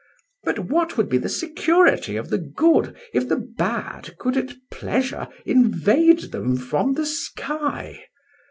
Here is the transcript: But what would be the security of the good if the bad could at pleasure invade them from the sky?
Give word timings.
But 0.43 0.57
what 0.57 0.97
would 0.97 1.09
be 1.09 1.19
the 1.19 1.29
security 1.29 2.15
of 2.17 2.31
the 2.31 2.39
good 2.39 2.97
if 3.13 3.29
the 3.29 3.35
bad 3.37 4.17
could 4.17 4.35
at 4.35 4.53
pleasure 4.71 5.27
invade 5.45 6.31
them 6.31 6.55
from 6.57 6.95
the 6.95 7.05
sky? 7.05 8.05